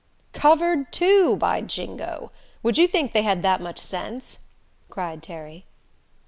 "Covered, 0.33 0.91
too, 0.91 1.35
by 1.35 1.61
jingo! 1.61 2.31
Would 2.63 2.79
you 2.79 2.87
think 2.87 3.13
they 3.13 3.21
had 3.21 3.43
that 3.43 3.61
much 3.61 3.77
sense?" 3.77 4.39
cried 4.89 5.21
Terry. 5.21 5.67